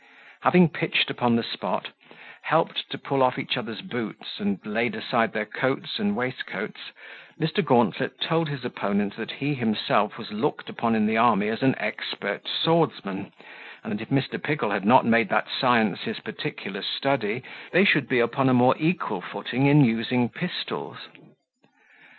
Having 0.41 0.69
pitched 0.69 1.11
upon 1.11 1.35
the 1.35 1.43
spot, 1.43 1.89
helped 2.41 2.89
to 2.89 2.97
pull 2.97 3.21
off 3.21 3.37
each 3.37 3.55
other's 3.55 3.81
boots, 3.83 4.39
and 4.39 4.57
laid 4.65 4.95
aside 4.95 5.31
their 5.31 5.45
coats 5.45 5.99
and 5.99 6.15
waistcoats, 6.15 6.91
Mr. 7.39 7.63
Gauntlet 7.63 8.19
told 8.19 8.49
his 8.49 8.65
opponent, 8.65 9.15
that 9.17 9.33
he 9.33 9.53
himself 9.53 10.17
was 10.17 10.31
looked 10.31 10.69
upon 10.69 10.95
in 10.95 11.05
the 11.05 11.17
army 11.17 11.49
as 11.49 11.61
an 11.61 11.75
expert 11.77 12.47
swordsman, 12.47 13.31
and 13.83 13.93
that 13.93 14.01
if 14.01 14.09
Mr. 14.09 14.41
Pickle 14.41 14.71
had 14.71 14.85
not 14.85 15.05
made 15.05 15.29
that 15.29 15.45
science 15.47 16.01
his 16.01 16.19
particular 16.21 16.81
study, 16.81 17.43
they 17.71 17.85
should 17.85 18.09
be 18.09 18.17
upon 18.19 18.49
a 18.49 18.55
more 18.55 18.73
equal 18.79 19.21
footing 19.21 19.67
in 19.67 19.85
using 19.85 20.29
pistols. 20.29 20.97